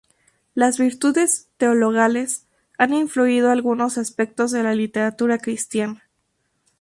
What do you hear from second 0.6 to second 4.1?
virtudes teologales han influido algunos